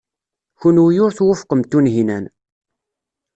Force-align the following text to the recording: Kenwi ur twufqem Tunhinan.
Kenwi 0.59 0.95
ur 1.05 1.11
twufqem 1.17 1.61
Tunhinan. 1.69 2.25